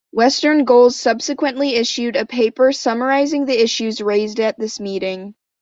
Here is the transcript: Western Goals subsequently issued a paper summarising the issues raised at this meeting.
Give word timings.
Western 0.09 0.65
Goals 0.65 0.95
subsequently 0.95 1.75
issued 1.75 2.15
a 2.15 2.25
paper 2.25 2.71
summarising 2.71 3.45
the 3.45 3.61
issues 3.61 4.01
raised 4.01 4.39
at 4.39 4.57
this 4.57 4.79
meeting. 4.79 5.35